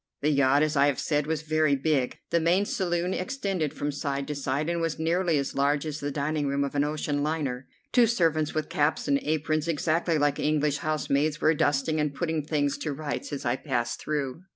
The 0.21 0.31
yacht, 0.31 0.63
as 0.63 0.75
I 0.75 0.87
have 0.87 0.97
said, 0.99 1.27
was 1.27 1.43
very 1.43 1.75
big. 1.75 2.17
The 2.31 2.39
main 2.39 2.65
saloon 2.65 3.13
extended 3.13 3.71
from 3.71 3.91
side 3.91 4.27
to 4.29 4.33
side, 4.33 4.67
and 4.67 4.81
was 4.81 4.97
nearly 4.97 5.37
as 5.37 5.53
large 5.53 5.85
as 5.85 5.99
the 5.99 6.09
dining 6.09 6.47
room 6.47 6.63
of 6.63 6.73
an 6.73 6.83
ocean 6.83 7.21
liner. 7.21 7.67
Two 7.91 8.07
servants 8.07 8.55
with 8.55 8.67
caps 8.67 9.07
and 9.07 9.19
aprons, 9.21 9.67
exactly 9.67 10.17
like 10.17 10.39
English 10.39 10.77
housemaids, 10.77 11.39
were 11.39 11.53
dusting 11.53 11.99
and 11.99 12.15
putting 12.15 12.43
things 12.43 12.79
to 12.79 12.93
rights 12.93 13.31
as 13.31 13.45
I 13.45 13.57
passed 13.57 14.01
through. 14.01 14.41